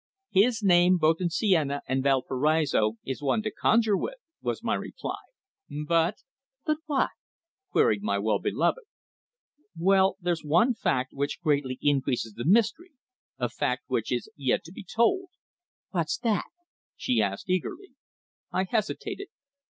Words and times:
His 0.31 0.63
name, 0.63 0.97
both 0.97 1.17
in 1.21 1.29
Seina 1.29 1.83
and 1.87 2.01
Valparaiso, 2.01 2.93
is 3.05 3.21
one 3.21 3.43
to 3.43 3.51
conjure 3.51 3.95
with," 3.95 4.15
was 4.41 4.63
my 4.63 4.73
reply; 4.73 5.19
"but" 5.69 6.23
"But 6.65 6.77
what?" 6.87 7.11
queried 7.71 8.01
my 8.01 8.17
well 8.17 8.39
beloved. 8.39 8.85
"Well, 9.77 10.17
there's 10.19 10.43
one 10.43 10.73
fact 10.73 11.13
which 11.13 11.39
greatly 11.39 11.77
increases 11.83 12.33
the 12.33 12.45
mystery 12.45 12.93
a 13.37 13.47
fact 13.47 13.83
which 13.89 14.11
is 14.11 14.27
yet 14.35 14.63
to 14.63 14.71
be 14.71 14.83
told." 14.83 15.29
"What's 15.91 16.17
that?" 16.17 16.45
she 16.95 17.21
asked 17.21 17.47
eagerly. 17.47 17.91
I 18.51 18.63
hesitated. 18.63 19.27